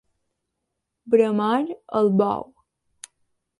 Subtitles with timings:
[1.15, 1.61] Bramar
[2.01, 2.51] el bou.